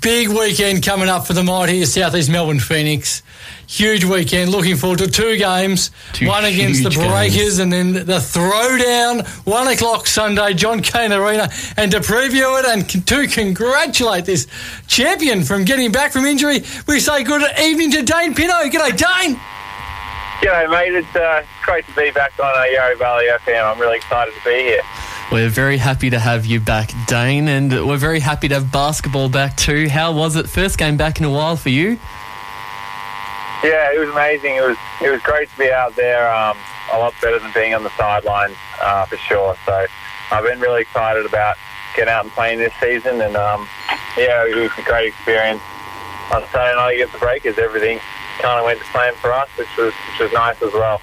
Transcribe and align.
big 0.00 0.28
weekend 0.28 0.84
coming 0.84 1.08
up 1.08 1.26
for 1.26 1.32
the 1.32 1.42
mighty 1.42 1.84
Southeast 1.84 2.30
Melbourne 2.30 2.60
Phoenix. 2.60 3.22
Huge 3.66 4.04
weekend. 4.04 4.50
Looking 4.50 4.76
forward 4.76 4.98
to 5.00 5.10
two 5.10 5.36
games. 5.36 5.90
Two 6.12 6.26
one 6.26 6.44
against 6.44 6.82
the 6.82 6.90
Breakers 6.90 7.36
games. 7.36 7.58
and 7.58 7.72
then 7.72 7.92
the 7.92 8.18
throwdown. 8.18 9.26
One 9.46 9.68
o'clock 9.68 10.06
Sunday, 10.06 10.54
John 10.54 10.80
Cain 10.82 11.12
Arena. 11.12 11.48
And 11.76 11.90
to 11.92 12.00
preview 12.00 12.58
it 12.58 12.66
and 12.66 13.06
to 13.06 13.26
congratulate 13.28 14.24
this 14.24 14.46
champion 14.86 15.44
from 15.44 15.64
getting 15.64 15.92
back 15.92 16.12
from 16.12 16.24
injury, 16.24 16.64
we 16.88 16.98
say 17.00 17.22
good 17.22 17.42
evening 17.60 17.90
to 17.92 18.02
Dane 18.02 18.34
Pineau. 18.34 18.68
G'day, 18.70 18.96
Dane. 18.96 19.36
G'day, 20.42 20.70
mate. 20.70 20.94
It's 20.94 21.16
uh, 21.16 21.44
great 21.64 21.86
to 21.86 21.94
be 21.94 22.10
back 22.10 22.32
on 22.40 22.52
a 22.68 22.72
Yarra 22.72 22.96
Valley 22.96 23.26
FM. 23.26 23.72
I'm 23.72 23.78
really 23.78 23.98
excited 23.98 24.32
to 24.34 24.44
be 24.44 24.56
here. 24.62 24.82
We're 25.32 25.48
very 25.48 25.76
happy 25.76 26.10
to 26.10 26.18
have 26.18 26.44
you 26.44 26.58
back, 26.58 26.90
Dane, 27.06 27.46
and 27.46 27.86
we're 27.86 27.98
very 27.98 28.18
happy 28.18 28.48
to 28.48 28.54
have 28.54 28.72
basketball 28.72 29.28
back 29.28 29.56
too. 29.56 29.88
How 29.88 30.10
was 30.10 30.34
it? 30.34 30.48
First 30.48 30.76
game 30.76 30.96
back 30.96 31.20
in 31.20 31.24
a 31.24 31.30
while 31.30 31.54
for 31.54 31.68
you? 31.68 31.90
Yeah, 33.62 33.92
it 33.94 34.00
was 34.00 34.08
amazing. 34.08 34.56
It 34.56 34.62
was 34.66 34.76
it 35.00 35.08
was 35.08 35.22
great 35.22 35.48
to 35.50 35.56
be 35.56 35.70
out 35.70 35.94
there. 35.94 36.28
Um, 36.28 36.56
a 36.92 36.98
lot 36.98 37.14
better 37.22 37.38
than 37.38 37.52
being 37.54 37.74
on 37.74 37.84
the 37.84 37.96
sidelines 37.96 38.56
uh, 38.82 39.06
for 39.06 39.16
sure. 39.18 39.54
So 39.66 39.86
I've 40.32 40.42
been 40.42 40.58
really 40.58 40.82
excited 40.82 41.24
about 41.24 41.56
getting 41.94 42.12
out 42.12 42.24
and 42.24 42.32
playing 42.32 42.58
this 42.58 42.72
season. 42.80 43.20
And 43.20 43.36
um, 43.36 43.68
yeah, 44.18 44.44
it 44.44 44.56
was 44.56 44.72
a 44.78 44.82
great 44.82 45.08
experience. 45.08 45.62
On 46.32 46.42
Saturday 46.50 46.74
night 46.74 46.94
against 46.94 47.12
the 47.12 47.20
Breakers, 47.20 47.56
everything 47.56 48.00
kind 48.40 48.58
of 48.58 48.64
went 48.64 48.80
to 48.80 48.86
plan 48.86 49.14
for 49.14 49.32
us, 49.32 49.48
which 49.56 49.70
was 49.78 49.94
which 50.10 50.20
was 50.26 50.32
nice 50.32 50.60
as 50.60 50.72
well. 50.72 51.00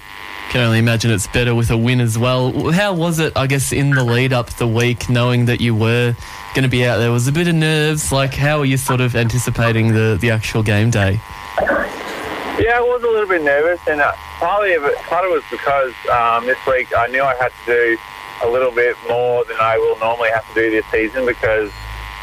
Can 0.50 0.62
only 0.62 0.78
imagine 0.78 1.10
it's 1.10 1.26
better 1.26 1.54
with 1.54 1.70
a 1.70 1.76
win 1.76 2.00
as 2.00 2.16
well. 2.16 2.72
How 2.72 2.94
was 2.94 3.18
it, 3.18 3.34
I 3.36 3.46
guess, 3.46 3.70
in 3.70 3.90
the 3.90 4.02
lead 4.02 4.32
up 4.32 4.48
the 4.54 4.66
week, 4.66 5.10
knowing 5.10 5.44
that 5.44 5.60
you 5.60 5.74
were 5.74 6.16
going 6.54 6.62
to 6.62 6.70
be 6.70 6.86
out 6.86 6.96
there? 6.96 7.12
Was 7.12 7.28
a 7.28 7.32
bit 7.32 7.48
of 7.48 7.54
nerves. 7.54 8.10
Like, 8.10 8.32
how 8.32 8.60
are 8.60 8.64
you 8.64 8.78
sort 8.78 9.02
of 9.02 9.14
anticipating 9.14 9.92
the, 9.92 10.16
the 10.18 10.30
actual 10.30 10.62
game 10.62 10.90
day? 10.90 11.20
Yeah, 11.60 12.78
I 12.78 12.80
was 12.80 13.02
a 13.02 13.06
little 13.06 13.28
bit 13.28 13.42
nervous, 13.42 13.78
and 13.86 14.00
uh, 14.00 14.10
partly 14.38 14.72
of 14.72 14.84
it, 14.84 14.96
part 14.96 15.26
of 15.26 15.32
it 15.32 15.34
was 15.34 15.44
because 15.50 15.92
um, 16.10 16.46
this 16.46 16.58
week 16.66 16.96
I 16.96 17.08
knew 17.08 17.22
I 17.22 17.34
had 17.34 17.52
to 17.66 17.66
do 17.66 17.98
a 18.42 18.48
little 18.48 18.72
bit 18.72 18.96
more 19.06 19.44
than 19.44 19.58
I 19.60 19.76
will 19.76 19.98
normally 19.98 20.30
have 20.30 20.48
to 20.48 20.54
do 20.54 20.70
this 20.70 20.86
season 20.90 21.26
because 21.26 21.70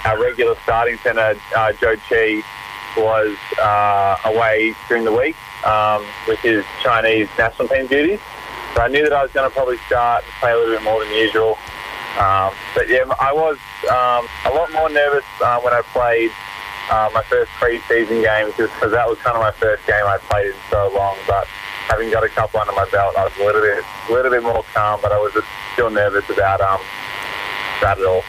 our 0.03 0.19
regular 0.19 0.55
starting 0.63 0.97
centre, 0.97 1.39
uh, 1.55 1.73
Zhou 1.73 1.95
Qi, 2.09 2.41
was 2.97 3.37
uh, 3.61 4.17
away 4.25 4.73
during 4.87 5.03
the 5.03 5.13
week 5.13 5.35
um, 5.65 6.05
with 6.27 6.39
his 6.39 6.63
Chinese 6.83 7.27
national 7.37 7.67
team 7.67 7.87
duties. 7.87 8.19
So 8.75 8.81
I 8.81 8.87
knew 8.87 9.03
that 9.03 9.13
I 9.13 9.23
was 9.23 9.31
going 9.31 9.49
to 9.49 9.53
probably 9.53 9.77
start 9.87 10.23
and 10.23 10.33
play 10.39 10.51
a 10.51 10.57
little 10.57 10.75
bit 10.75 10.83
more 10.83 11.03
than 11.03 11.13
usual. 11.13 11.57
Um, 12.19 12.55
but 12.75 12.87
yeah, 12.87 13.03
I 13.19 13.33
was 13.33 13.57
um, 13.91 14.23
a 14.47 14.55
lot 14.55 14.71
more 14.71 14.89
nervous 14.89 15.25
uh, 15.43 15.59
when 15.59 15.73
I 15.73 15.81
played 15.91 16.31
uh, 16.91 17.09
my 17.13 17.23
first 17.23 17.51
pre-season 17.59 18.21
game 18.21 18.47
because 18.55 18.91
that 18.91 19.07
was 19.07 19.17
kind 19.19 19.35
of 19.35 19.41
my 19.41 19.51
first 19.51 19.85
game 19.87 20.05
I 20.05 20.17
played 20.29 20.47
in 20.47 20.59
so 20.69 20.91
long. 20.95 21.17
But 21.27 21.47
having 21.87 22.11
got 22.11 22.23
a 22.23 22.29
couple 22.29 22.59
under 22.59 22.73
my 22.73 22.87
belt, 22.91 23.15
I 23.17 23.23
was 23.23 23.33
a 23.39 23.43
little 23.43 23.61
bit, 23.61 23.83
a 23.83 24.11
little 24.13 24.31
bit 24.31 24.43
more 24.43 24.63
calm. 24.73 24.99
But 25.01 25.11
I 25.11 25.17
was 25.17 25.33
still 25.73 25.89
nervous 25.89 26.29
about 26.29 26.61
um, 26.61 26.79
that 27.81 27.99
at 27.99 28.05
all. 28.05 28.23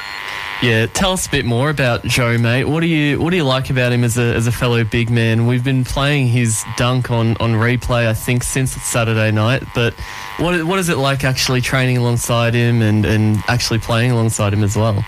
Yeah, 0.62 0.86
tell 0.86 1.12
us 1.12 1.26
a 1.26 1.30
bit 1.30 1.44
more 1.44 1.68
about 1.68 2.02
Zhou, 2.04 2.40
mate. 2.40 2.64
What 2.64 2.80
do 2.80 2.86
you 2.86 3.20
what 3.20 3.30
do 3.30 3.36
you 3.36 3.44
like 3.44 3.68
about 3.68 3.92
him 3.92 4.02
as 4.02 4.16
a 4.16 4.34
as 4.34 4.46
a 4.46 4.52
fellow 4.52 4.84
big 4.84 5.10
man? 5.10 5.46
We've 5.46 5.62
been 5.62 5.84
playing 5.84 6.28
his 6.28 6.64
dunk 6.78 7.10
on, 7.10 7.36
on 7.36 7.52
replay, 7.52 8.06
I 8.06 8.14
think, 8.14 8.42
since 8.42 8.72
Saturday 8.72 9.30
night. 9.30 9.64
But 9.74 9.92
what 10.38 10.64
what 10.64 10.78
is 10.78 10.88
it 10.88 10.96
like 10.96 11.24
actually 11.24 11.60
training 11.60 11.98
alongside 11.98 12.54
him 12.54 12.80
and, 12.80 13.04
and 13.04 13.36
actually 13.48 13.80
playing 13.80 14.12
alongside 14.12 14.54
him 14.54 14.64
as 14.64 14.76
well? 14.76 15.04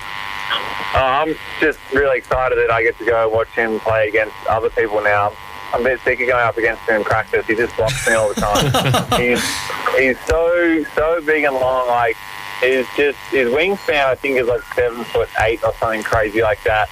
Uh, 0.94 0.98
I'm 0.98 1.34
just 1.60 1.78
really 1.94 2.18
excited 2.18 2.58
that 2.58 2.70
I 2.70 2.82
get 2.82 2.98
to 2.98 3.06
go 3.06 3.28
watch 3.30 3.48
him 3.48 3.80
play 3.80 4.08
against 4.08 4.34
other 4.48 4.68
people 4.68 5.02
now. 5.02 5.32
I'm 5.72 5.80
a 5.80 5.84
bit 5.84 6.00
sick 6.00 6.20
of 6.20 6.28
going 6.28 6.44
up 6.44 6.58
against 6.58 6.82
him 6.82 6.96
in 6.96 7.04
practice. 7.04 7.46
He 7.46 7.54
just 7.54 7.74
blocks 7.76 8.06
me 8.06 8.14
all 8.14 8.28
the 8.28 8.40
time. 8.40 9.20
he's 9.20 9.42
he's 9.96 10.18
so 10.26 10.84
so 10.94 11.22
big 11.24 11.44
and 11.44 11.54
long. 11.54 11.88
Like 11.88 12.16
he's 12.60 12.86
just 12.96 13.18
his 13.30 13.48
wingspan 13.48 14.06
I 14.06 14.14
think 14.14 14.38
is 14.38 14.46
like 14.46 14.62
seven 14.74 15.04
foot 15.04 15.28
eight 15.40 15.62
or 15.64 15.72
something 15.74 16.02
crazy 16.02 16.42
like 16.42 16.62
that. 16.64 16.88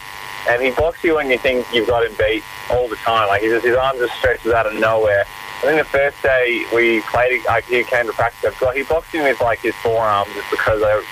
And 0.48 0.62
he 0.62 0.70
blocks 0.70 1.02
you 1.02 1.16
when 1.16 1.28
you 1.30 1.38
think 1.38 1.66
you've 1.72 1.88
got 1.88 2.06
him 2.06 2.12
beat 2.18 2.44
all 2.70 2.88
the 2.88 2.96
time. 2.96 3.26
Like 3.28 3.42
he 3.42 3.48
just, 3.48 3.64
his 3.66 3.76
arm 3.76 3.96
just 3.98 4.14
stretches 4.14 4.52
out 4.52 4.66
of 4.66 4.74
nowhere. 4.74 5.24
I 5.58 5.60
think 5.62 5.78
the 5.78 5.84
first 5.84 6.22
day 6.22 6.64
we 6.72 7.00
played, 7.10 7.44
like 7.46 7.64
he 7.64 7.82
came 7.82 8.06
to 8.06 8.12
practice, 8.12 8.54
he 8.74 8.82
blocked 8.84 9.12
me 9.14 9.22
with 9.22 9.40
like 9.40 9.60
his 9.60 9.74
forearm 9.76 10.28
just 10.34 10.50
because 10.50 10.82
I, 10.84 11.02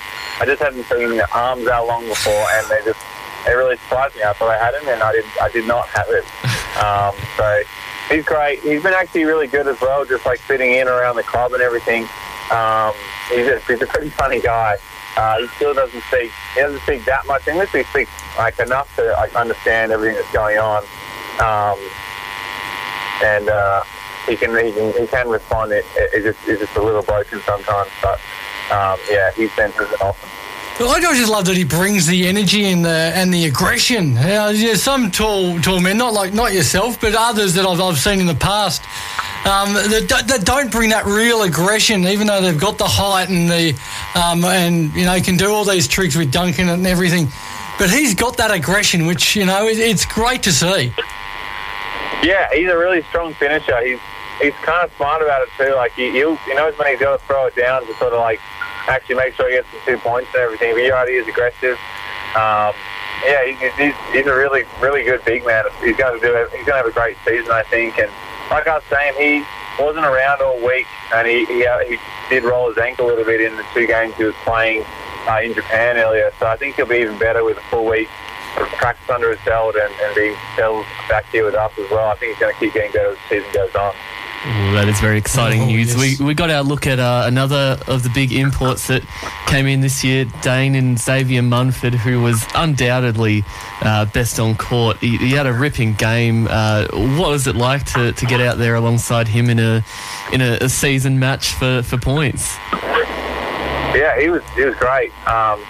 I 0.41 0.45
just 0.45 0.63
hadn't 0.63 0.85
seen 0.85 1.17
the 1.17 1.27
arms 1.35 1.65
that 1.65 1.79
long 1.79 2.07
before, 2.07 2.47
and 2.53 2.69
they 2.69 2.79
just 2.85 3.01
it 3.47 3.53
really 3.53 3.77
surprised 3.77 4.15
me. 4.17 4.23
I 4.23 4.33
thought 4.35 4.51
I 4.51 4.59
had 4.59 4.75
him, 4.75 4.89
and 4.89 5.03
I 5.03 5.13
did 5.13 5.25
I 5.41 5.49
did 5.49 5.67
not 5.67 5.89
have 5.89 6.07
it. 6.09 6.25
Um, 6.75 7.15
so 7.37 7.63
he's 8.11 8.25
great. 8.25 8.59
He's 8.59 8.83
been 8.83 8.95
actually 8.95 9.25
really 9.25 9.47
good 9.47 9.69
as 9.69 9.81
well, 9.81 10.05
just 10.05 10.27
like 10.27 10.41
fitting 10.41 10.73
in 10.73 10.89
around 10.89 11.15
the 11.15 11.23
club 11.23 11.53
and 11.53 11.63
everything. 11.63 12.09
Um, 12.51 12.93
he's, 13.31 13.47
a, 13.47 13.59
he's 13.61 13.83
a 13.83 13.87
pretty 13.87 14.11
funny 14.11 14.41
guy. 14.41 14.77
Uh, 15.17 15.39
he 15.39 15.47
still 15.57 15.75
doesn't 15.75 16.03
speak. 16.05 16.31
He 16.55 16.61
doesn't 16.61 16.81
speak 16.83 17.05
that 17.05 17.27
much 17.27 17.47
English. 17.47 17.71
He 17.71 17.85
speaks 17.85 18.11
like 18.37 18.59
enough 18.59 18.95
to 18.97 19.13
like 19.13 19.35
understand 19.37 19.93
everything 19.93 20.17
that's 20.17 20.33
going 20.33 20.59
on, 20.59 20.83
um, 21.39 21.79
and 23.23 23.49
uh, 23.49 23.85
he 24.27 24.37
can 24.37 24.51
he 24.57 24.73
can 24.73 24.93
he 24.93 25.07
can 25.07 25.29
respond. 25.29 25.71
It, 25.71 25.85
it, 25.97 26.27
it's 26.27 26.45
just 26.47 26.75
a 26.77 26.83
little 26.83 27.03
broken 27.03 27.41
sometimes, 27.43 27.91
but 28.03 28.19
um, 28.73 28.99
yeah, 29.09 29.31
he's 29.33 29.55
been 29.55 29.71
awesome. 30.01 30.29
I 30.81 31.01
just 31.01 31.31
love 31.31 31.45
that 31.45 31.57
he 31.57 31.63
brings 31.63 32.09
the 32.09 32.27
energy 32.27 32.65
and 32.65 32.85
the 32.85 33.13
and 33.15 33.33
the 33.33 33.45
aggression. 33.45 34.17
You 34.17 34.75
some 34.75 35.13
tall 35.13 35.61
tall 35.61 35.81
men, 35.81 35.97
not 35.97 36.13
like 36.13 36.35
not 36.35 36.53
yourself, 36.53 37.01
but 37.01 37.15
others 37.15 37.55
that 37.55 37.65
I've, 37.65 37.81
I've 37.81 37.99
seen 37.99 38.19
in 38.19 38.27
the 38.27 38.35
past 38.35 38.83
um, 39.45 39.75
that, 39.75 40.43
don't- 40.45 40.71
bring 40.71 40.91
that 40.91 41.05
real 41.07 41.43
aggression, 41.43 42.07
even 42.07 42.27
though 42.27 42.41
they've 42.41 42.59
got 42.61 42.79
the 42.79 42.89
height 42.89 43.29
and 43.29 43.49
the 43.49 43.79
um, 44.15 44.45
and 44.45 44.93
you 44.95 45.05
know 45.05 45.21
can 45.21 45.37
do 45.37 45.51
all 45.51 45.65
these 45.65 45.87
tricks 45.87 46.17
with 46.17 46.33
Duncan 46.33 46.69
and 46.69 46.87
everything. 46.87 47.29
But 47.79 47.91
he's 47.91 48.15
got 48.15 48.37
that 48.39 48.51
aggression, 48.51 49.07
which 49.07 49.37
you 49.37 49.45
know 49.45 49.67
it, 49.69 49.79
it's 49.79 50.07
great 50.07 50.43
to 50.45 50.53
see. 50.53 50.93
Yeah, 52.23 52.49
he's 52.53 52.69
a 52.69 52.77
really 52.77 53.03
strong 53.03 53.35
finisher. 53.35 53.77
He's 53.85 53.99
he's 54.41 54.55
kind 54.65 54.83
of 54.85 54.93
smart 54.97 55.23
about 55.23 55.43
it 55.43 55.49
too. 55.59 55.75
Like 55.75 55.93
he 55.93 56.11
he 56.11 56.55
knows 56.55 56.77
when 56.79 56.89
he's 56.89 57.01
got 57.01 57.21
to 57.21 57.27
throw 57.27 57.47
it 57.47 57.55
down 57.55 57.87
to 57.87 57.95
sort 57.97 58.13
of 58.13 58.21
like 58.21 58.41
actually 58.89 59.17
make 59.17 59.35
sure 59.35 59.49
he 59.49 59.57
gets 59.57 59.69
the 59.71 59.93
two 59.93 59.99
points 59.99 60.31
and 60.35 60.43
everything. 60.43 60.73
But 60.75 60.83
you're 60.83 61.07
he 61.07 61.15
is 61.15 61.29
aggressive. 61.29 61.79
Um, 62.35 62.73
yeah, 63.27 63.45
he's, 63.47 63.75
he's 63.77 63.95
he's 64.13 64.27
a 64.27 64.35
really 64.35 64.65
really 64.81 65.05
good 65.05 65.25
big 65.25 65.45
man. 65.45 65.65
He's 65.83 65.97
going 65.97 66.19
to 66.19 66.27
do 66.27 66.35
it. 66.35 66.49
He's 66.51 66.65
going 66.67 66.81
to 66.81 66.85
have 66.85 66.87
a 66.87 66.93
great 66.93 67.17
season, 67.25 67.53
I 67.53 67.63
think. 67.63 67.99
And 67.99 68.11
like 68.51 68.67
I 68.67 68.75
was 68.75 68.85
saying, 68.91 69.15
he 69.19 69.83
wasn't 69.83 70.07
around 70.07 70.41
all 70.43 70.57
week, 70.65 70.87
and 71.13 71.27
he 71.27 71.45
he, 71.47 71.67
uh, 71.67 71.79
he 71.81 71.99
did 72.29 72.45
roll 72.45 72.69
his 72.69 72.79
ankle 72.79 73.07
a 73.07 73.09
little 73.09 73.25
bit 73.25 73.41
in 73.41 73.57
the 73.57 73.65
two 73.75 73.87
games 73.87 74.15
he 74.17 74.25
was 74.25 74.35
playing 74.45 74.85
uh, 75.29 75.41
in 75.43 75.55
Japan 75.55 75.97
earlier. 75.97 76.33
So 76.39 76.47
I 76.47 76.57
think 76.57 76.77
he'll 76.77 76.87
be 76.87 76.97
even 76.97 77.19
better 77.19 77.45
with 77.45 77.59
a 77.59 77.65
full 77.71 77.87
week 77.87 78.09
of 78.57 78.69
practice 78.79 79.09
under 79.11 79.31
his 79.31 79.45
belt 79.45 79.75
and, 79.75 79.93
and 80.03 80.15
being 80.15 80.37
settled 80.57 80.87
back 81.09 81.25
here 81.31 81.45
with 81.45 81.55
us 81.55 81.73
as 81.79 81.91
well. 81.91 82.09
I 82.09 82.17
think 82.17 82.33
he's 82.33 82.41
going 82.41 82.55
to 82.55 82.61
keep 82.61 82.75
getting 82.75 82.93
better 82.93 83.11
as 83.11 83.19
the 83.29 83.41
season 83.41 83.53
goes 83.53 83.75
on. 83.75 83.95
Ooh, 84.47 84.73
that 84.75 84.89
is 84.89 85.01
very 85.01 85.17
exciting 85.17 85.63
Oh, 85.63 85.67
news. 85.67 85.95
yes. 85.97 86.19
We, 86.21 86.25
we 86.27 86.35
got 86.35 86.51
our 86.51 86.63
look 86.63 86.87
at 86.87 86.99
uh, 86.99 87.23
another 87.25 87.79
of 87.87 88.03
the 88.03 88.11
big 88.11 88.31
imports 88.31 88.89
that 88.89 89.03
came 89.47 89.67
in 89.67 89.81
this 89.81 90.05
year, 90.05 90.27
Dane 90.43 90.75
and 90.75 90.99
Xavier 90.99 91.41
Munford, 91.41 91.95
who 91.95 92.21
was 92.21 92.45
undoubtedly 92.55 93.43
uh, 93.81 94.05
best 94.07 94.39
on 94.39 94.55
court. 94.57 94.99
He, 94.99 95.17
he 95.17 95.31
had 95.31 95.47
a 95.47 95.53
ripping 95.53 95.95
game. 95.95 96.47
Uh, 96.51 96.87
what 96.93 97.31
was 97.31 97.47
it 97.47 97.57
like 97.57 97.85
to, 97.95 98.13
to 98.13 98.27
get 98.27 98.43
out 98.43 98.59
there 98.59 98.75
alongside 98.75 99.29
him 99.29 99.49
in 99.49 99.59
a 99.59 99.83
in 100.31 100.43
a, 100.43 100.59
a 100.61 100.69
season 100.69 101.19
match 101.19 101.53
for, 101.55 101.83
for 101.83 101.97
points? 101.97 102.55
Yeah, 103.97 104.21
he 104.21 104.29
was 104.29 104.43
he 104.57 104.65
was 104.65 104.75
great. 104.75 105.11
Um, 105.27 105.65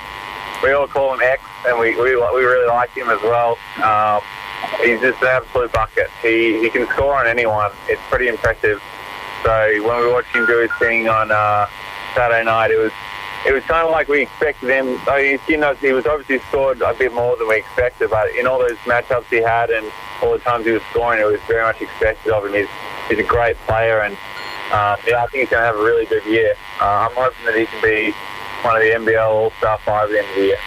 we 0.64 0.72
all 0.72 0.88
call 0.88 1.14
him 1.14 1.20
X, 1.22 1.42
and 1.68 1.78
we 1.78 1.94
we, 1.94 2.16
we 2.16 2.42
really 2.42 2.66
like 2.66 2.90
him 2.90 3.08
as 3.08 3.20
well. 3.22 3.56
Um, 3.84 4.20
he's 4.82 5.00
just 5.00 5.20
an 5.22 5.28
absolute 5.28 5.72
bucket. 5.72 6.08
He 6.22 6.60
he 6.60 6.70
can 6.70 6.86
score 6.88 7.16
on 7.16 7.26
anyone. 7.26 7.70
It's 7.88 8.00
pretty 8.08 8.28
impressive. 8.28 8.80
So 9.44 9.50
when 9.84 10.00
we 10.00 10.08
watched 10.08 10.34
him 10.34 10.46
do 10.46 10.58
his 10.58 10.70
thing 10.78 11.08
on 11.08 11.30
uh, 11.30 11.66
Saturday 12.14 12.44
night, 12.44 12.70
it 12.70 12.78
was 12.78 12.92
it 13.46 13.52
was 13.52 13.62
kind 13.64 13.84
of 13.84 13.90
like 13.90 14.08
we 14.08 14.22
expected 14.22 14.70
him. 14.70 14.98
I 15.06 15.22
mean, 15.22 15.38
you 15.48 15.56
know, 15.58 15.74
he 15.74 15.92
was 15.92 16.06
obviously 16.06 16.38
scored 16.48 16.80
a 16.80 16.94
bit 16.94 17.12
more 17.12 17.36
than 17.36 17.48
we 17.48 17.58
expected, 17.58 18.10
but 18.10 18.34
in 18.34 18.46
all 18.46 18.58
those 18.58 18.78
matchups 18.88 19.26
he 19.26 19.42
had 19.42 19.70
and 19.70 19.90
all 20.22 20.32
the 20.32 20.38
times 20.38 20.64
he 20.64 20.72
was 20.72 20.82
scoring, 20.90 21.20
it 21.20 21.26
was 21.26 21.40
very 21.46 21.62
much 21.62 21.82
expected 21.82 22.32
of 22.32 22.46
him. 22.46 22.54
He's 22.54 22.68
he's 23.08 23.18
a 23.18 23.28
great 23.28 23.56
player, 23.68 24.00
and 24.00 24.14
um, 24.72 24.96
yeah, 25.06 25.22
I 25.22 25.26
think 25.28 25.44
he's 25.44 25.50
going 25.50 25.60
to 25.60 25.66
have 25.66 25.76
a 25.76 25.84
really 25.84 26.06
good 26.06 26.24
year. 26.24 26.54
Uh, 26.80 27.06
I'm 27.06 27.14
hoping 27.14 27.44
that 27.44 27.54
he 27.54 27.66
can 27.66 27.82
be 27.82 28.12
one 28.64 28.76
of 28.76 28.82
the 28.82 28.96
NBL 28.96 29.28
All-Star 29.28 29.78
five 29.84 30.08
at 30.08 30.10
the 30.10 30.18
end 30.18 30.28
of 30.30 30.34
the 30.36 30.42
year. 30.42 30.58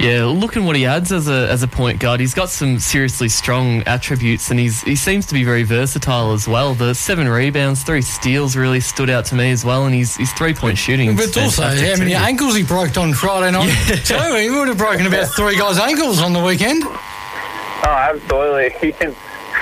Yeah, 0.00 0.26
looking 0.26 0.64
what 0.64 0.76
he 0.76 0.86
adds 0.86 1.10
as 1.10 1.28
a 1.28 1.48
as 1.50 1.64
a 1.64 1.68
point 1.68 1.98
guard, 1.98 2.20
he's 2.20 2.34
got 2.34 2.50
some 2.50 2.78
seriously 2.78 3.28
strong 3.28 3.82
attributes, 3.82 4.50
and 4.50 4.60
he's 4.60 4.80
he 4.82 4.94
seems 4.94 5.26
to 5.26 5.34
be 5.34 5.42
very 5.42 5.64
versatile 5.64 6.32
as 6.32 6.46
well. 6.46 6.74
The 6.74 6.94
seven 6.94 7.28
rebounds, 7.28 7.82
three 7.82 8.02
steals 8.02 8.54
really 8.54 8.78
stood 8.78 9.10
out 9.10 9.24
to 9.26 9.34
me 9.34 9.50
as 9.50 9.64
well, 9.64 9.86
and 9.86 9.94
he's 9.94 10.16
his 10.16 10.32
three 10.34 10.54
point 10.54 10.78
shooting. 10.78 11.16
But 11.16 11.36
also, 11.36 11.62
how 11.62 11.96
many 11.96 12.14
ankles 12.14 12.54
he 12.54 12.62
broke 12.62 12.96
on 12.96 13.12
Friday 13.12 13.50
night? 13.50 13.74
too. 14.04 14.36
he 14.36 14.50
would 14.50 14.68
have 14.68 14.78
broken 14.78 15.06
about 15.06 15.28
three 15.34 15.56
guys' 15.56 15.78
ankles 15.78 16.20
on 16.20 16.32
the 16.32 16.42
weekend. 16.44 16.84
Oh 16.84 17.86
absolutely. 17.86 18.74
He 18.80 18.92
can 18.92 19.16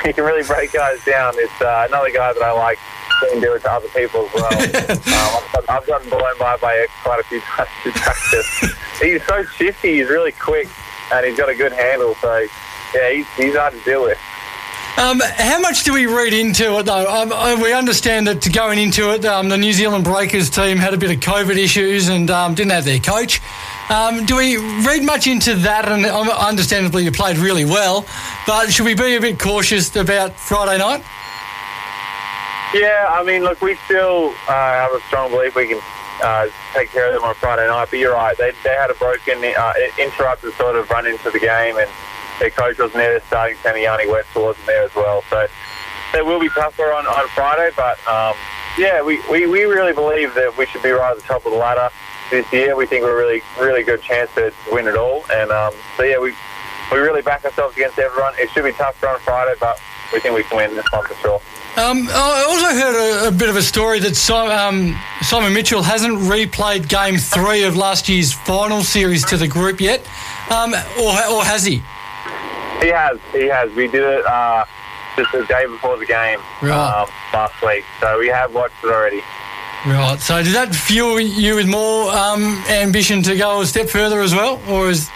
he 0.04 0.12
can 0.12 0.24
really 0.24 0.42
break 0.42 0.72
guys 0.72 1.02
down. 1.04 1.32
It's 1.36 1.62
uh, 1.62 1.86
another 1.88 2.10
guy 2.10 2.34
that 2.34 2.42
I 2.42 2.52
like 2.52 2.78
seeing 3.20 3.40
do 3.40 3.54
it 3.54 3.60
to 3.62 3.70
other 3.70 3.88
people 3.88 4.26
as 4.26 4.34
well. 4.34 4.52
um, 4.92 5.42
I've, 5.54 5.68
I've 5.68 5.86
gotten 5.86 6.08
blown 6.08 6.38
by 6.38 6.56
by 6.56 6.76
X 6.76 6.92
quite 7.02 7.20
a 7.20 7.24
few 7.24 7.40
times 7.56 7.68
in 7.84 7.92
practice. 7.92 8.74
he's 9.00 9.24
so 9.26 9.44
shifty. 9.44 9.98
He's 9.98 10.08
really 10.08 10.32
quick, 10.32 10.68
and 11.12 11.26
he's 11.26 11.36
got 11.36 11.48
a 11.48 11.54
good 11.54 11.72
handle. 11.72 12.14
So 12.16 12.46
yeah, 12.94 13.10
he's, 13.10 13.26
he's 13.36 13.56
hard 13.56 13.74
to 13.74 13.80
deal 13.84 14.02
with. 14.02 14.18
Um, 14.98 15.20
how 15.20 15.60
much 15.60 15.84
do 15.84 15.92
we 15.92 16.06
read 16.06 16.32
into 16.32 16.78
it, 16.78 16.84
though? 16.84 17.06
Um, 17.06 17.30
uh, 17.30 17.60
we 17.62 17.74
understand 17.74 18.26
that 18.28 18.50
going 18.50 18.78
into 18.78 19.12
it, 19.12 19.26
um, 19.26 19.50
the 19.50 19.58
New 19.58 19.74
Zealand 19.74 20.04
Breakers 20.04 20.48
team 20.48 20.78
had 20.78 20.94
a 20.94 20.96
bit 20.96 21.10
of 21.10 21.20
COVID 21.20 21.58
issues 21.58 22.08
and 22.08 22.30
um, 22.30 22.54
didn't 22.54 22.72
have 22.72 22.86
their 22.86 22.98
coach. 22.98 23.42
Um, 23.90 24.24
do 24.24 24.36
we 24.36 24.56
read 24.56 25.04
much 25.04 25.26
into 25.26 25.54
that? 25.54 25.86
And 25.86 26.06
um, 26.06 26.30
understandably, 26.30 27.04
you 27.04 27.12
played 27.12 27.36
really 27.36 27.66
well, 27.66 28.06
but 28.46 28.72
should 28.72 28.86
we 28.86 28.94
be 28.94 29.16
a 29.16 29.20
bit 29.20 29.38
cautious 29.38 29.94
about 29.94 30.32
Friday 30.32 30.78
night? 30.78 31.04
Yeah, 32.76 33.08
I 33.08 33.24
mean, 33.24 33.42
look, 33.42 33.62
we 33.62 33.74
still 33.86 34.34
uh, 34.48 34.52
have 34.52 34.92
a 34.92 35.00
strong 35.08 35.30
belief 35.30 35.56
we 35.56 35.66
can 35.66 35.80
uh, 36.22 36.46
take 36.74 36.90
care 36.90 37.08
of 37.08 37.14
them 37.14 37.24
on 37.24 37.34
Friday 37.36 37.66
night. 37.66 37.88
But 37.88 38.00
you're 38.00 38.12
right, 38.12 38.36
they, 38.36 38.52
they 38.64 38.76
had 38.76 38.90
a 38.90 38.94
broken, 38.94 39.40
uh, 39.40 39.72
interrupted 39.98 40.52
sort 40.60 40.76
of 40.76 40.90
run 40.90 41.06
into 41.06 41.30
the 41.30 41.40
game, 41.40 41.78
and 41.78 41.88
their 42.38 42.50
coach 42.50 42.78
wasn't 42.78 43.00
there. 43.00 43.18
Starting 43.28 43.56
Yanni 43.64 44.06
Wetzel 44.06 44.44
wasn't 44.44 44.66
there 44.66 44.82
as 44.82 44.94
well. 44.94 45.22
So 45.30 45.46
they 46.12 46.20
will 46.20 46.38
be 46.38 46.50
tougher 46.50 46.92
on, 46.92 47.06
on 47.06 47.28
Friday. 47.28 47.70
But 47.74 47.96
um, 48.06 48.34
yeah, 48.76 49.00
we, 49.00 49.22
we, 49.30 49.46
we 49.46 49.64
really 49.64 49.94
believe 49.94 50.34
that 50.34 50.54
we 50.58 50.66
should 50.66 50.82
be 50.82 50.90
right 50.90 51.12
at 51.12 51.16
the 51.16 51.22
top 51.22 51.46
of 51.46 51.52
the 51.52 51.58
ladder 51.58 51.88
this 52.30 52.44
year. 52.52 52.76
We 52.76 52.84
think 52.84 53.04
we're 53.04 53.16
really, 53.16 53.40
really 53.58 53.84
good 53.84 54.02
chance 54.02 54.28
to 54.34 54.52
win 54.70 54.86
it 54.86 54.96
all. 54.96 55.24
And 55.32 55.50
um, 55.50 55.72
so 55.96 56.02
yeah, 56.02 56.18
we, 56.18 56.34
we 56.92 56.98
really 56.98 57.22
back 57.22 57.42
ourselves 57.46 57.74
against 57.74 57.98
everyone. 57.98 58.34
It 58.36 58.50
should 58.50 58.64
be 58.64 58.72
tougher 58.72 59.08
on 59.08 59.18
Friday, 59.20 59.54
but 59.58 59.80
we 60.12 60.20
think 60.20 60.34
we 60.34 60.42
can 60.44 60.56
win 60.56 60.74
this 60.74 60.86
one 60.90 61.04
for 61.06 61.14
sure. 61.14 61.40
Um, 61.76 62.08
I 62.10 62.44
also 62.48 62.66
heard 62.74 63.24
a, 63.24 63.28
a, 63.28 63.30
bit 63.30 63.50
of 63.50 63.56
a 63.56 63.62
story 63.62 64.00
that 64.00 64.16
Simon, 64.16 64.56
um, 64.56 65.02
Simon 65.20 65.52
Mitchell 65.52 65.82
hasn't 65.82 66.18
replayed 66.20 66.88
Game 66.88 67.18
Three 67.18 67.64
of 67.64 67.76
last 67.76 68.08
year's 68.08 68.32
final 68.32 68.82
series 68.82 69.24
to 69.26 69.36
the 69.36 69.46
group 69.46 69.80
yet, 69.80 70.00
um, 70.50 70.72
or, 70.98 71.12
or 71.28 71.44
has 71.44 71.64
he? 71.64 71.82
He 72.80 72.88
has. 72.88 73.18
He 73.32 73.46
has. 73.48 73.70
We 73.74 73.88
did 73.88 74.02
it 74.02 74.24
uh, 74.24 74.64
just 75.16 75.32
the 75.32 75.44
day 75.44 75.66
before 75.66 75.98
the 75.98 76.06
game 76.06 76.38
right. 76.62 77.02
um, 77.02 77.08
last 77.34 77.60
week, 77.62 77.84
so 78.00 78.18
we 78.18 78.28
have 78.28 78.54
watched 78.54 78.82
it 78.82 78.88
already. 78.88 79.20
Right. 79.86 80.18
So 80.18 80.42
did 80.42 80.54
that 80.54 80.74
fuel 80.74 81.20
you 81.20 81.56
with 81.56 81.68
more 81.68 82.10
um, 82.10 82.64
ambition 82.70 83.22
to 83.24 83.36
go 83.36 83.60
a 83.60 83.66
step 83.66 83.88
further 83.88 84.20
as 84.22 84.34
well, 84.34 84.62
or 84.68 84.88
is? 84.88 85.10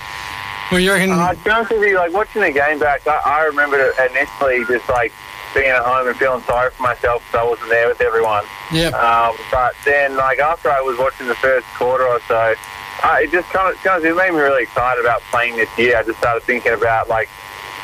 Well, 0.71 0.79
you 0.81 0.93
reckon? 0.93 1.11
Uh, 1.11 1.35
to 1.35 1.45
be 1.45 1.51
honest 1.51 1.71
with 1.73 1.83
you, 1.83 1.97
like 1.97 2.13
watching 2.13 2.43
the 2.43 2.53
game 2.53 2.79
back, 2.79 3.07
I, 3.07 3.21
I 3.25 3.45
remember 3.47 3.93
initially 3.99 4.65
just 4.67 4.89
like 4.89 5.13
being 5.53 5.67
at 5.67 5.83
home 5.83 6.07
and 6.07 6.17
feeling 6.17 6.43
sorry 6.45 6.71
for 6.71 6.83
myself 6.83 7.25
because 7.27 7.41
I 7.41 7.49
wasn't 7.49 7.71
there 7.71 7.89
with 7.89 8.01
everyone. 8.01 8.45
Yeah. 8.73 8.95
Um, 8.95 9.35
but 9.51 9.75
then, 9.85 10.17
like 10.17 10.39
after 10.39 10.71
I 10.71 10.81
was 10.81 10.97
watching 10.99 11.27
the 11.27 11.35
first 11.35 11.67
quarter 11.75 12.07
or 12.07 12.21
so, 12.29 12.55
I, 13.03 13.23
it 13.27 13.33
just 13.33 13.49
kind 13.49 13.75
of, 13.75 13.83
kind 13.83 13.99
of 13.99 14.05
it 14.05 14.15
made 14.15 14.31
me 14.31 14.39
really 14.39 14.63
excited 14.63 15.01
about 15.01 15.23
playing 15.33 15.57
this 15.57 15.69
year. 15.77 15.97
I 15.97 16.05
just 16.05 16.19
started 16.19 16.45
thinking 16.45 16.73
about 16.73 17.09
like 17.09 17.29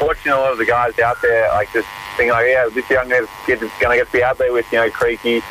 watching 0.01 0.31
a 0.31 0.37
lot 0.37 0.53
of 0.53 0.59
the 0.59 0.67
guys 0.67 0.97
out 1.01 1.17
there, 1.23 1.49
like 1.49 1.73
just 1.73 1.89
thinking 2.17 2.33
like, 2.33 2.47
yeah, 2.47 2.69
this 2.73 2.89
year 2.89 3.01
I'm 3.01 3.09
going 3.09 3.27
to 3.27 3.33
get 3.49 3.59
going 3.81 3.99
to 3.99 4.05
get 4.05 4.07
to 4.07 4.13
be 4.13 4.23
out 4.23 4.39
there 4.39 4.53
with 4.53 4.71
you 4.71 4.79
know 4.79 4.91
Creaky 4.91 5.43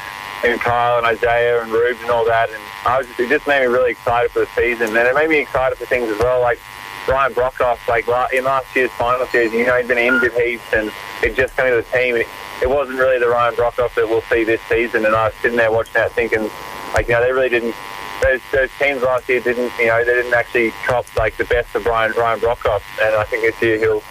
and 0.46 0.60
Kyle 0.62 0.98
and 1.00 1.06
Isaiah 1.06 1.62
and 1.62 1.72
Rubes 1.72 2.00
and 2.00 2.12
all 2.12 2.24
that, 2.26 2.50
and 2.50 2.62
I 2.86 3.00
was 3.00 3.08
just, 3.08 3.20
it 3.20 3.28
just 3.28 3.46
made 3.46 3.60
me 3.60 3.68
really 3.68 3.92
excited 3.92 4.32
for 4.32 4.40
the 4.40 4.50
season, 4.56 4.96
and 4.96 5.08
it 5.08 5.16
made 5.16 5.30
me 5.30 5.40
excited 5.40 5.78
for 5.78 5.86
things 5.86 6.10
as 6.10 6.20
well, 6.20 6.40
like. 6.40 6.60
Ryan 7.08 7.34
Broekhoff, 7.34 7.88
like 7.88 8.08
in 8.34 8.44
last 8.46 8.76
year's 8.76 8.92
final 8.92 9.26
series, 9.28 9.54
you 9.54 9.66
know, 9.66 9.78
he'd 9.78 9.88
been 9.88 9.98
injured 9.98 10.34
heaps 10.34 10.74
and 10.74 10.92
it 11.24 11.36
just 11.36 11.56
came 11.56 11.70
to 11.70 11.78
the 11.78 11.98
team. 11.98 12.16
It, 12.16 12.28
wasn't 12.70 12.98
really 12.98 13.20
the 13.20 13.28
Ryan 13.28 13.54
Broekhoff 13.54 13.94
that 13.96 14.10
we'll 14.10 14.22
see 14.22 14.44
this 14.44 14.62
season. 14.68 15.06
And 15.06 15.16
I 15.16 15.26
was 15.26 15.34
sitting 15.42 15.58
there 15.58 15.72
watching 15.72 15.94
that 15.94 16.12
thinking, 16.14 16.50
like, 16.94 17.08
you 17.08 17.14
know, 17.14 17.22
they 17.22 17.32
really 17.32 17.50
didn't, 17.50 17.76
those, 18.24 18.42
those 18.52 18.70
teams 18.80 19.04
last 19.04 19.30
year 19.30 19.40
didn't, 19.40 19.72
you 19.78 19.88
know, 19.88 20.04
they 20.04 20.14
didn't 20.14 20.34
actually 20.34 20.72
cop 20.86 21.06
like 21.16 21.38
the 21.38 21.46
best 21.46 21.76
of 21.76 21.86
Ryan, 21.86 22.14
Ryan 22.18 22.40
Broekhoff. 22.40 22.82
And 23.02 23.16
I 23.16 23.24
think 23.24 23.44
this 23.44 23.62
year 23.62 23.78
he'll, 23.78 24.02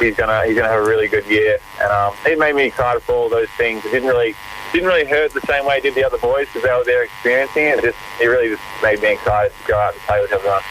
he's 0.00 0.16
gonna, 0.16 0.44
he's 0.44 0.56
gonna 0.56 0.68
have 0.68 0.82
a 0.82 0.88
really 0.88 1.06
good 1.06 1.26
year. 1.26 1.58
And 1.80 1.92
um, 1.92 2.14
it 2.26 2.38
made 2.38 2.56
me 2.56 2.66
excited 2.66 3.02
for 3.02 3.12
all 3.12 3.28
those 3.28 3.50
things. 3.56 3.84
It 3.84 3.92
didn't 3.92 4.08
really, 4.08 4.34
didn't 4.72 4.88
really 4.88 5.06
hurt 5.06 5.32
the 5.32 5.40
same 5.42 5.64
way 5.66 5.76
it 5.76 5.82
did 5.82 5.94
the 5.94 6.04
other 6.04 6.18
boys 6.18 6.48
because 6.48 6.62
they 6.62 6.74
were 6.74 6.84
there 6.84 7.04
experiencing 7.04 7.64
it. 7.66 7.78
It 7.78 7.84
just, 7.84 7.98
it 8.20 8.26
really 8.26 8.48
just 8.48 8.62
made 8.82 9.00
me 9.00 9.12
excited 9.12 9.52
to 9.56 9.68
go 9.68 9.78
out 9.78 9.92
and 9.92 10.02
play 10.02 10.20
with 10.20 10.32
everyone. 10.32 10.62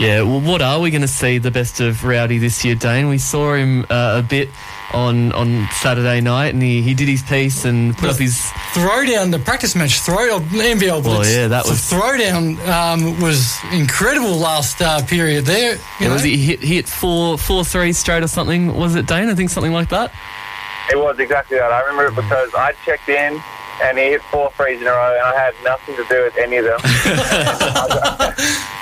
Yeah, 0.00 0.22
well, 0.22 0.40
what 0.40 0.62
are 0.62 0.80
we 0.80 0.90
going 0.90 1.02
to 1.02 1.08
see 1.08 1.36
the 1.36 1.50
best 1.50 1.78
of 1.80 2.04
Rowdy 2.04 2.38
this 2.38 2.64
year, 2.64 2.74
Dane? 2.74 3.08
We 3.08 3.18
saw 3.18 3.52
him 3.52 3.84
uh, 3.90 4.22
a 4.24 4.26
bit 4.26 4.48
on 4.94 5.30
on 5.32 5.68
Saturday 5.72 6.22
night, 6.22 6.54
and 6.54 6.62
he, 6.62 6.80
he 6.80 6.94
did 6.94 7.06
his 7.06 7.22
piece 7.22 7.66
and 7.66 7.92
put 7.92 8.06
the 8.06 8.12
up 8.12 8.16
his 8.16 8.38
throwdown. 8.72 9.30
The 9.30 9.38
practice 9.38 9.76
match 9.76 10.00
throw 10.00 10.40
NBL. 10.40 11.04
Well, 11.04 11.26
yeah, 11.26 11.48
that 11.48 11.66
was 11.66 11.80
throwdown 11.80 12.58
um, 12.66 13.20
was 13.20 13.58
incredible 13.72 14.36
last 14.36 14.80
uh, 14.80 15.04
period 15.04 15.44
there. 15.44 15.76
Yeah, 16.00 16.14
was 16.14 16.22
he 16.22 16.38
hit 16.38 16.60
hit 16.60 16.88
four 16.88 17.36
four 17.36 17.62
threes 17.62 17.98
straight 17.98 18.22
or 18.22 18.28
something? 18.28 18.74
Was 18.74 18.94
it 18.94 19.04
Dane? 19.04 19.28
I 19.28 19.34
think 19.34 19.50
something 19.50 19.72
like 19.72 19.90
that. 19.90 20.14
It 20.90 20.96
was 20.98 21.18
exactly 21.18 21.58
that. 21.58 21.72
I 21.72 21.80
remember 21.82 22.06
it 22.06 22.16
because 22.16 22.54
I 22.54 22.72
checked 22.86 23.10
in 23.10 23.38
and 23.82 23.98
he 23.98 24.04
hit 24.04 24.22
four 24.22 24.50
threes 24.52 24.80
in 24.80 24.86
a 24.86 24.90
row, 24.92 25.12
and 25.12 25.22
I 25.24 25.38
had 25.38 25.54
nothing 25.62 25.94
to 25.96 26.04
do 26.08 26.24
with 26.24 26.38
any 26.38 26.56
of 26.56 26.64
them. 26.64 26.80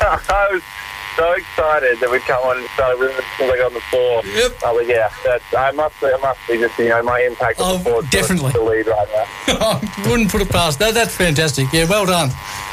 I 0.01 0.49
was 0.53 0.63
so 1.19 1.33
excited 1.33 1.99
that 1.99 2.09
we've 2.09 2.23
come 2.23 2.43
on 2.45 2.59
and 2.59 2.67
started 2.71 2.99
with 3.01 3.11
on 3.11 3.75
the 3.75 3.81
floor. 3.91 4.23
Yep. 4.25 4.63
I 4.65 4.71
was 4.71 4.87
yeah, 4.87 5.11
that's 5.25 5.45
I 5.53 5.73
must 5.73 5.97
I 6.03 6.17
must 6.19 6.39
be 6.47 6.59
just 6.59 6.79
you 6.79 6.89
know 6.89 7.03
my 7.03 7.21
impact 7.21 7.59
on 7.59 7.75
oh, 7.75 7.79
the 7.79 7.91
board 7.91 8.11
definitely 8.11 8.53
the 8.53 8.61
lead 8.61 8.87
right 8.87 9.09
now. 9.09 9.25
I 9.49 10.07
wouldn't 10.09 10.31
put 10.31 10.43
it 10.43 10.49
past 10.49 10.79
that. 10.79 10.95
That's 10.95 11.17
fantastic. 11.17 11.73
Yeah, 11.73 11.87
well 11.89 12.07
done. 12.07 12.31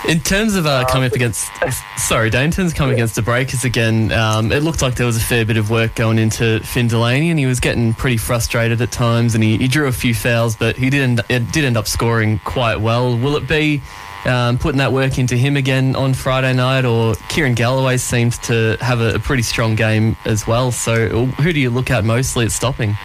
In 0.07 0.19
terms 0.19 0.55
of 0.55 0.67
uh, 0.67 0.85
coming 0.85 1.07
up 1.07 1.13
against, 1.13 1.49
sorry, 1.97 2.29
Dane, 2.29 2.45
in 2.45 2.51
terms 2.51 2.71
of 2.71 2.77
coming 2.77 2.91
yeah. 2.91 2.97
against 2.97 3.15
the 3.15 3.23
Breakers 3.23 3.63
again, 3.63 4.11
um, 4.11 4.51
it 4.51 4.61
looked 4.61 4.83
like 4.83 4.93
there 4.93 5.07
was 5.07 5.17
a 5.17 5.21
fair 5.21 5.45
bit 5.45 5.57
of 5.57 5.71
work 5.71 5.95
going 5.95 6.19
into 6.19 6.59
Finn 6.59 6.87
Delany, 6.87 7.31
and 7.31 7.39
he 7.39 7.47
was 7.47 7.59
getting 7.59 7.95
pretty 7.95 8.17
frustrated 8.17 8.79
at 8.81 8.91
times, 8.91 9.33
and 9.33 9.43
he, 9.43 9.57
he 9.57 9.67
drew 9.67 9.87
a 9.87 9.91
few 9.91 10.13
fouls, 10.13 10.55
but 10.55 10.75
he 10.75 10.91
did 10.91 11.01
end, 11.01 11.21
it 11.27 11.51
did 11.51 11.65
end 11.65 11.75
up 11.75 11.87
scoring 11.87 12.39
quite 12.45 12.79
well. 12.79 13.17
Will 13.17 13.35
it 13.35 13.47
be 13.47 13.81
um, 14.25 14.57
putting 14.57 14.79
that 14.79 14.91
work 14.91 15.17
into 15.17 15.35
him 15.35 15.55
again 15.55 15.95
on 15.95 16.13
Friday 16.13 16.53
night, 16.53 16.85
or 16.85 17.15
Kieran 17.29 17.53
Galloway 17.53 17.97
seems 17.97 18.37
to 18.39 18.77
have 18.81 18.99
a, 18.99 19.15
a, 19.15 19.19
pretty 19.19 19.43
strong 19.43 19.75
game 19.75 20.15
as 20.25 20.47
well. 20.47 20.71
So, 20.71 21.25
who 21.25 21.53
do 21.53 21.59
you 21.59 21.69
look 21.69 21.91
at 21.91 22.03
mostly 22.03 22.45
at 22.45 22.51
stopping? 22.51 22.97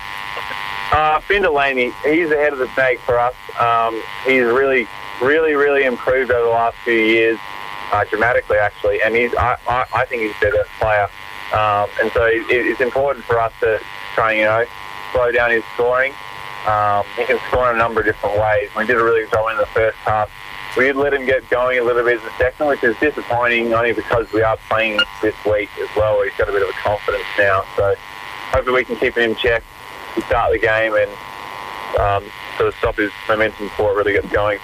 Uh, 0.92 1.20
Finn 1.20 1.42
Delany, 1.42 1.92
he's 2.04 2.28
the 2.28 2.36
head 2.36 2.52
of 2.52 2.58
the 2.58 2.72
snake 2.74 2.98
for 3.00 3.18
us. 3.18 3.34
Um, 3.58 4.02
he's 4.24 4.42
really, 4.42 4.88
really, 5.22 5.54
really 5.54 5.84
improved 5.84 6.30
over 6.30 6.44
the 6.44 6.50
last 6.50 6.76
few 6.84 6.94
years, 6.94 7.38
uh, 7.92 8.04
dramatically 8.04 8.58
actually, 8.58 9.02
and 9.02 9.14
he's 9.14 9.34
I, 9.34 9.56
I, 9.68 9.86
I 9.94 10.04
think 10.06 10.22
he's 10.22 10.32
a 10.32 10.40
better 10.40 10.64
player. 10.78 11.08
Um, 11.52 11.88
and 12.00 12.10
so 12.12 12.24
it, 12.24 12.46
it's 12.48 12.80
important 12.80 13.24
for 13.24 13.40
us 13.40 13.52
to 13.60 13.80
try 14.14 14.32
and 14.32 14.40
you 14.40 14.44
know 14.46 14.64
slow 15.12 15.30
down 15.32 15.50
his 15.50 15.64
scoring. 15.74 16.12
Um, 16.66 17.04
he 17.16 17.24
can 17.24 17.38
score 17.48 17.70
in 17.70 17.76
a 17.76 17.78
number 17.78 18.00
of 18.00 18.06
different 18.06 18.38
ways. 18.38 18.68
We 18.76 18.86
did 18.86 18.96
a 18.96 19.02
really 19.02 19.22
good 19.22 19.32
job 19.32 19.50
in 19.50 19.56
the 19.56 19.66
first 19.66 19.96
half 19.98 20.30
we 20.76 20.84
did 20.84 20.96
let 20.96 21.12
him 21.12 21.26
get 21.26 21.48
going 21.50 21.78
a 21.78 21.82
little 21.82 22.04
bit 22.04 22.18
in 22.18 22.24
the 22.24 22.38
second, 22.38 22.66
which 22.66 22.84
is 22.84 22.96
disappointing 22.98 23.72
only 23.72 23.92
because 23.92 24.30
we 24.32 24.42
are 24.42 24.56
playing 24.68 25.00
this 25.22 25.34
week 25.44 25.68
as 25.80 25.88
well. 25.96 26.22
He's 26.22 26.32
got 26.36 26.48
a 26.48 26.52
bit 26.52 26.62
of 26.62 26.68
a 26.68 26.72
confidence 26.72 27.24
now. 27.38 27.64
So 27.76 27.94
hopefully 27.98 28.76
we 28.76 28.84
can 28.84 28.96
keep 28.96 29.16
him 29.16 29.30
in 29.30 29.36
check 29.36 29.62
to 30.14 30.22
start 30.22 30.52
the 30.52 30.58
game 30.58 30.94
and 30.94 31.10
um, 31.98 32.24
sort 32.56 32.68
of 32.68 32.74
stop 32.76 32.96
his 32.96 33.10
momentum 33.28 33.68
before 33.68 33.92
it 33.92 33.96
really 33.96 34.12
gets 34.12 34.30
going. 34.30 34.58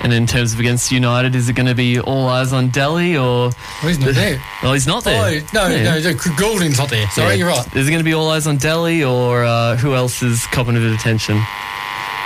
And 0.00 0.12
in 0.12 0.26
terms 0.26 0.54
of 0.54 0.60
against 0.60 0.92
United, 0.92 1.34
is 1.34 1.48
it 1.48 1.54
going 1.54 1.66
to 1.66 1.74
be 1.74 1.98
all 1.98 2.28
eyes 2.28 2.52
on 2.52 2.70
Delly 2.70 3.14
or? 3.14 3.50
Well, 3.82 3.88
he's 3.88 3.98
not 3.98 4.14
there. 4.14 4.40
Oh, 4.62 4.72
he's 4.72 4.86
not 4.86 5.04
there. 5.04 5.40
Oh, 5.40 5.46
no, 5.54 5.68
yeah. 5.68 5.98
no, 5.98 6.14
Goulding's 6.36 6.78
not 6.78 6.88
there. 6.88 7.08
Sorry, 7.10 7.30
yeah. 7.30 7.34
you're 7.34 7.48
right. 7.48 7.76
Is 7.76 7.86
it 7.86 7.90
going 7.90 8.00
to 8.00 8.04
be 8.04 8.12
all 8.12 8.28
eyes 8.30 8.46
on 8.46 8.58
Delly 8.58 9.08
or 9.08 9.44
uh, 9.44 9.76
who 9.76 9.94
else 9.94 10.22
is 10.22 10.46
copping 10.48 10.76
a 10.76 10.80
bit 10.80 10.90
of 10.90 10.94
attention? 10.94 11.40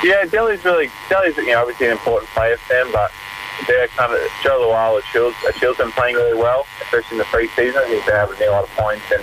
Yeah, 0.03 0.25
Delly's 0.25 0.65
really 0.65 0.91
Delly's 1.09 1.37
you 1.37 1.47
know 1.47 1.63
obviously 1.63 1.87
an 1.87 1.93
important 1.93 2.31
player 2.31 2.57
for 2.57 2.75
them, 2.75 2.91
but 2.93 3.13
they're 3.67 3.89
kind 3.89 4.13
of 4.13 4.19
Jo 4.43 4.61
Lual 4.61 4.99
or 4.99 5.03
Chills, 5.13 5.35
Chills 5.59 5.77
been 5.77 5.93
playing 5.93 6.17
really 6.17 6.39
well, 6.39 6.67
especially 6.83 7.17
in 7.17 7.19
the 7.19 7.25
preseason. 7.25 7.87
He's 7.87 8.05
been 8.05 8.27
get 8.39 8.49
a 8.49 8.51
lot 8.51 8.65
of 8.65 8.71
points. 8.71 9.05
And 9.13 9.23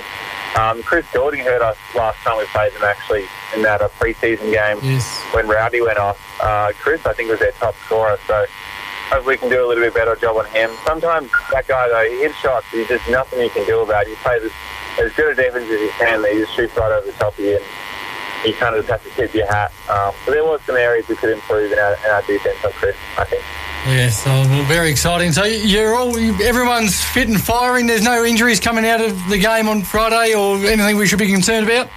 um, 0.56 0.84
Chris 0.84 1.06
Goulding 1.14 1.42
hurt 1.42 1.62
us 1.62 1.78
last 1.96 2.18
time 2.20 2.38
we 2.38 2.46
played 2.46 2.74
them 2.74 2.84
actually 2.84 3.26
in 3.56 3.62
that 3.64 3.82
uh, 3.82 3.90
preseason 4.00 4.52
game 4.52 4.80
yes. 4.82 5.06
when 5.34 5.48
Rowdy 5.48 5.82
went 5.82 5.98
off. 5.98 6.20
Uh, 6.42 6.72
Chris, 6.80 7.06
I 7.06 7.14
think, 7.14 7.30
was 7.30 7.40
their 7.40 7.52
top 7.54 7.76
scorer. 7.86 8.18
So 8.28 8.46
hopefully 9.10 9.36
we 9.36 9.38
can 9.38 9.50
do 9.50 9.66
a 9.66 9.68
little 9.68 9.84
bit 9.84 9.94
better 9.94 10.16
job 10.16 10.38
on 10.38 10.46
him. 10.46 10.70
Sometimes 10.86 11.30
that 11.52 11.68
guy 11.68 11.90
though, 11.90 12.10
he 12.10 12.22
hits 12.22 12.36
shots. 12.36 12.66
There's 12.72 12.88
just 12.88 13.10
nothing 13.10 13.42
you 13.42 13.50
can 13.50 13.66
do 13.66 13.82
about 13.82 14.08
it. 14.08 14.12
You 14.12 14.16
play 14.18 14.40
this, 14.40 14.54
as 15.02 15.12
good 15.14 15.32
a 15.32 15.36
defense 15.36 15.66
as 15.70 15.80
he 15.80 15.90
can. 16.00 16.24
He 16.32 16.40
just 16.40 16.56
shoots 16.56 16.76
right 16.78 16.92
over 16.92 17.06
the 17.06 17.14
top 17.14 17.34
of 17.34 17.40
you. 17.40 17.56
And, 17.56 17.66
you 18.46 18.54
kind 18.54 18.76
of 18.76 18.86
just 18.86 18.90
have 18.90 19.04
to 19.04 19.10
tip 19.22 19.34
your 19.34 19.48
hat. 19.48 19.72
Um, 19.90 20.14
but 20.26 20.32
there 20.32 20.44
was 20.44 20.62
some 20.62 20.78
areas 20.78 21.08
we 21.08 21.16
could 21.16 21.32
improve 21.32 21.72
in 21.72 21.80
our, 21.80 21.94
in 21.94 22.12
our 22.12 22.22
defence 22.24 22.58
on 22.64 22.72
Chris, 22.72 22.96
I 23.18 23.26
think. 23.26 23.44
Yes, 23.88 24.24
oh, 24.28 24.46
well, 24.50 24.64
very 24.66 24.92
exciting. 24.92 25.32
So 25.32 25.46
you're 25.46 25.96
all 25.96 26.16
everyone's 26.18 27.02
fit 27.02 27.30
and 27.30 27.40
firing. 27.40 27.88
There's 27.88 28.04
no 28.04 28.26
injuries 28.26 28.60
coming 28.60 28.86
out 28.86 29.02
of 29.02 29.18
the 29.30 29.38
game 29.38 29.70
on 29.70 29.84
Friday 29.84 30.36
or 30.36 30.58
anything 30.58 30.98
we 30.98 31.08
should 31.08 31.20
be 31.20 31.32
concerned 31.32 31.66
about. 31.66 31.90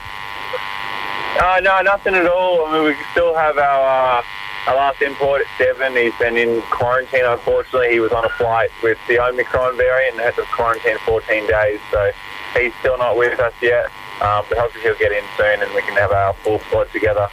Uh, 1.43 1.61
no, 1.61 1.81
nothing 1.83 2.15
at 2.15 2.27
all. 2.27 2.67
I 2.67 2.73
mean, 2.73 2.85
we 2.85 2.97
still 3.11 3.35
have 3.35 3.59
our 3.59 4.21
uh, 4.21 4.23
our 4.69 4.77
last 4.77 5.03
import 5.03 5.43
at 5.43 5.47
seven. 5.59 5.97
He's 5.97 6.15
been 6.19 6.37
in 6.37 6.63
quarantine. 6.71 7.25
Unfortunately, 7.25 7.91
he 7.91 7.99
was 7.99 8.13
on 8.13 8.25
a 8.25 8.29
flight 8.31 8.71
with 8.83 8.99
the 9.09 9.19
Omicron 9.19 9.77
variant 9.77 10.15
and 10.15 10.25
had 10.25 10.37
to 10.37 10.43
quarantine 10.55 10.99
14 11.05 11.49
days. 11.49 11.81
So 11.91 12.13
he's 12.57 12.73
still 12.79 12.97
not 12.97 13.17
with 13.17 13.41
us 13.41 13.55
yet. 13.61 13.91
Um, 14.21 14.45
but 14.49 14.59
hopefully 14.59 14.85
he'll 14.85 14.99
get 14.99 15.13
in 15.13 15.25
soon 15.37 15.63
and 15.63 15.75
we 15.75 15.83
can 15.83 15.97
have 15.97 16.13
our 16.13 16.35
full 16.35 16.59
squad 16.61 16.91
together 16.93 17.29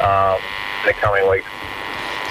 um, 0.00 0.38
in 0.82 0.86
the 0.86 0.92
coming 0.94 1.28
weeks. 1.28 1.48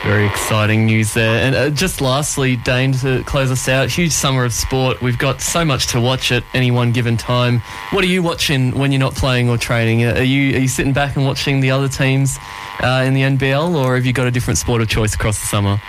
Very 0.03 0.27
exciting 0.27 0.85
news 0.85 1.13
there. 1.13 1.43
And 1.43 1.55
uh, 1.55 1.69
just 1.69 1.99
lastly, 1.99 2.55
Dane, 2.55 2.93
to 2.93 3.21
close 3.25 3.51
us 3.51 3.67
out, 3.67 3.89
huge 3.89 4.13
summer 4.13 4.45
of 4.45 4.53
sport. 4.53 5.01
We've 5.01 5.17
got 5.17 5.41
so 5.41 5.65
much 5.65 5.87
to 5.87 5.99
watch 5.99 6.31
at 6.31 6.43
any 6.53 6.71
one 6.71 6.93
given 6.93 7.17
time. 7.17 7.59
What 7.91 8.05
are 8.05 8.07
you 8.07 8.23
watching 8.23 8.71
when 8.79 8.93
you're 8.93 8.99
not 8.99 9.15
playing 9.15 9.49
or 9.49 9.57
training? 9.57 10.05
Are 10.05 10.23
you 10.23 10.55
are 10.55 10.61
you 10.61 10.69
sitting 10.69 10.93
back 10.93 11.17
and 11.17 11.25
watching 11.25 11.59
the 11.59 11.71
other 11.71 11.89
teams 11.89 12.37
uh, 12.81 13.03
in 13.05 13.13
the 13.13 13.23
NBL, 13.23 13.75
or 13.75 13.95
have 13.95 14.05
you 14.05 14.13
got 14.13 14.25
a 14.25 14.31
different 14.31 14.57
sport 14.57 14.81
of 14.81 14.87
choice 14.87 15.13
across 15.13 15.39
the 15.41 15.47
summer? 15.47 15.81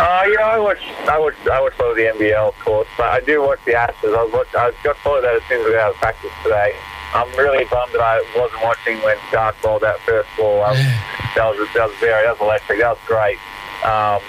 Uh, 0.00 0.24
you 0.26 0.36
know, 0.36 0.42
I 0.42 0.58
watch, 0.58 0.82
I 1.06 1.16
watch, 1.16 1.34
I 1.46 1.60
watch 1.60 1.74
all 1.78 1.90
of 1.90 1.96
the 1.96 2.02
NBL, 2.02 2.48
of 2.48 2.58
course, 2.58 2.88
but 2.98 3.06
I 3.06 3.20
do 3.20 3.40
watch 3.40 3.60
the 3.64 3.74
Ashes. 3.74 4.12
I, 4.12 4.28
watch, 4.32 4.48
I 4.56 4.72
got 4.82 4.96
told 4.96 5.22
that 5.22 5.36
as 5.36 5.42
soon 5.48 5.60
as 5.60 5.66
we 5.66 5.72
got 5.72 5.80
out 5.82 5.90
of 5.94 5.96
practice 5.98 6.32
today. 6.42 6.74
I'm 7.14 7.28
really 7.36 7.64
bummed 7.66 7.92
that 7.92 8.00
I 8.00 8.24
wasn't 8.36 8.62
watching 8.62 8.96
when 9.02 9.16
Starc 9.28 9.60
bowled 9.62 9.82
that 9.82 10.00
first 10.00 10.28
ball. 10.36 10.62
I, 10.62 10.74
that 11.36 11.44
was 11.44 11.68
that 11.74 11.88
was 11.88 11.96
very 12.00 12.24
that 12.24 12.38
was 12.38 12.40
electric. 12.40 12.80
That 12.80 12.96
was 12.96 13.04
great. 13.06 13.38
Um, 13.84 14.20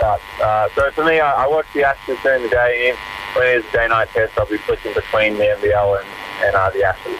but 0.00 0.20
uh, 0.42 0.68
so 0.74 0.90
for 0.90 1.04
me, 1.04 1.20
I, 1.20 1.44
I 1.44 1.46
watch 1.46 1.66
the 1.74 1.84
Ashes 1.84 2.18
during 2.22 2.42
the 2.42 2.48
day. 2.48 2.94
When 3.34 3.46
it 3.46 3.64
is 3.64 3.72
day 3.72 3.88
night 3.88 4.08
test, 4.10 4.36
I'll 4.36 4.46
be 4.46 4.58
flicking 4.58 4.92
between 4.92 5.34
the 5.38 5.56
NBL 5.56 6.00
and, 6.00 6.08
and 6.44 6.56
uh, 6.56 6.70
the 6.70 6.84
Ashes. 6.84 7.18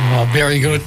Oh, 0.00 0.30
very 0.32 0.60
good. 0.60 0.80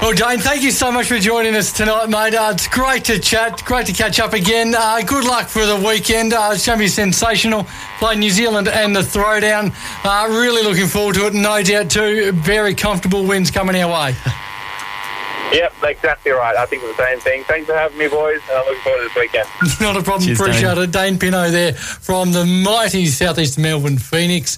Well, 0.00 0.12
Dane, 0.12 0.38
thank 0.38 0.62
you 0.62 0.70
so 0.70 0.92
much 0.92 1.06
for 1.08 1.18
joining 1.18 1.56
us 1.56 1.72
tonight, 1.72 2.08
mate. 2.08 2.34
Uh, 2.34 2.50
it's 2.54 2.68
great 2.68 3.04
to 3.06 3.18
chat, 3.18 3.60
great 3.64 3.86
to 3.86 3.92
catch 3.92 4.20
up 4.20 4.34
again. 4.34 4.74
Uh, 4.76 5.00
good 5.02 5.24
luck 5.24 5.48
for 5.48 5.66
the 5.66 5.76
weekend. 5.76 6.32
Uh, 6.32 6.50
it's 6.52 6.64
going 6.64 6.78
to 6.78 6.84
be 6.84 6.88
sensational. 6.88 7.64
Play 7.98 8.16
New 8.16 8.30
Zealand 8.30 8.68
and 8.68 8.94
the 8.94 9.00
throwdown. 9.00 9.72
Uh, 10.04 10.28
really 10.30 10.62
looking 10.62 10.86
forward 10.86 11.16
to 11.16 11.26
it. 11.26 11.34
No 11.34 11.60
doubt, 11.62 11.90
too. 11.90 12.30
Very 12.32 12.74
comfortable 12.74 13.24
wins 13.26 13.50
coming 13.50 13.74
our 13.82 13.90
way. 14.10 14.14
Yep, 15.52 15.74
exactly 15.84 16.30
right. 16.32 16.56
I 16.56 16.64
think 16.64 16.82
it's 16.82 16.96
the 16.96 17.04
same 17.04 17.20
thing. 17.20 17.44
Thanks 17.44 17.66
for 17.66 17.74
having 17.74 17.98
me, 17.98 18.08
boys, 18.08 18.40
and 18.48 18.56
I'm 18.56 18.64
looking 18.64 18.80
forward 18.80 19.00
to 19.00 19.04
this 19.04 19.16
weekend. 19.16 19.48
Not 19.82 19.98
a 19.98 20.02
problem. 20.02 20.26
Cheers, 20.28 20.40
Appreciate 20.40 20.74
Dane. 20.76 20.84
it. 20.84 20.90
Dane 20.92 21.18
Pineau 21.18 21.50
there 21.50 21.74
from 21.74 22.32
the 22.32 22.46
mighty 22.46 23.04
Southeast 23.04 23.58
Melbourne 23.58 23.98
Phoenix. 23.98 24.50